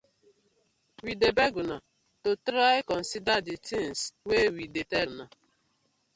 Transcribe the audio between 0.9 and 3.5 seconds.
We dey beg una to try consider